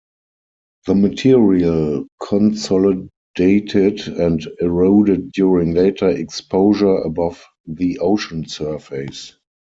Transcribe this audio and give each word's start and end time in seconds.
The 0.87 0.95
material 0.95 2.07
consolidated 2.27 4.07
and 4.07 4.47
eroded 4.59 5.31
during 5.31 5.73
later 5.75 6.09
exposure 6.09 6.95
above 6.95 7.45
the 7.67 7.99
ocean 7.99 8.47
surface. 8.47 9.35